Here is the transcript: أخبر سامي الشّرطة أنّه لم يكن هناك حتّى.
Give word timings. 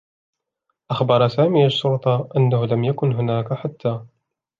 أخبر 0.91 1.27
سامي 1.27 1.65
الشّرطة 1.65 2.29
أنّه 2.37 2.65
لم 2.65 2.83
يكن 2.83 3.13
هناك 3.13 3.53
حتّى. 3.53 4.05